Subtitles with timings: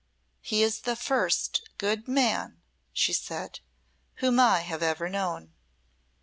[0.41, 2.59] "He is the first good man,"
[2.91, 3.59] she said,
[4.15, 5.53] "whom I have ever known."